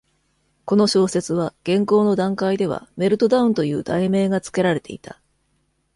[0.65, 5.21] この小説は、原稿の段階では「メルトダウン」という題名がつけられていた。